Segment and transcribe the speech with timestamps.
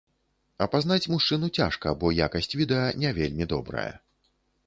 [0.65, 3.87] Апазнаць мужчыну цяжка, бо якасць відэа не вельмі добрая.